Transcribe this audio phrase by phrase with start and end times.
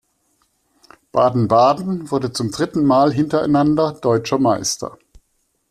[1.11, 4.97] Baden-Baden wurde zum dritten Mal hintereinander Deutscher Meister.